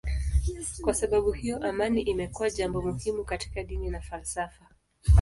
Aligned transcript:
Kwa 0.81 0.93
sababu 0.93 1.31
hiyo 1.31 1.63
amani 1.69 2.01
imekuwa 2.01 2.49
jambo 2.49 2.81
muhimu 2.81 3.23
katika 3.23 3.63
dini 3.63 3.89
na 3.89 4.01
falsafa. 4.01 4.65